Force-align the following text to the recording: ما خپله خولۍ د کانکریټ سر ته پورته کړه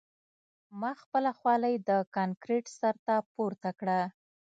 ما 0.79 0.91
خپله 1.01 1.31
خولۍ 1.39 1.75
د 1.89 1.91
کانکریټ 2.15 2.65
سر 2.79 2.95
ته 3.05 3.15
پورته 3.33 3.69
کړه 3.79 3.99